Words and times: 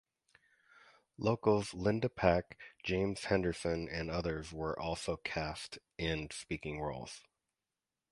Locals 1.19 1.75
Linda 1.75 2.09
Pack, 2.09 2.57
James 2.83 3.25
Henderson 3.25 3.87
and 3.87 4.09
others 4.09 4.51
were 4.51 4.73
also 4.79 5.17
cast 5.17 5.77
in 5.99 6.31
speaking 6.31 6.79
roles. 6.81 7.21